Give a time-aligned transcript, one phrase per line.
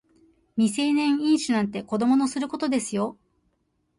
[0.57, 3.19] 未成年飲酒なんて子供のすることですよ